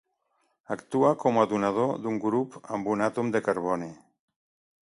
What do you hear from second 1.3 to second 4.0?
a donador d'un grup amb un àtom de carboni.